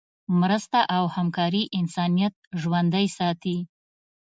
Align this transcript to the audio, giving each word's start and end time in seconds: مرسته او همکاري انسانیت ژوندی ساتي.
مرسته 0.41 0.79
او 0.95 1.03
همکاري 1.15 1.63
انسانیت 1.79 2.33
ژوندی 2.61 3.07
ساتي. 3.17 3.57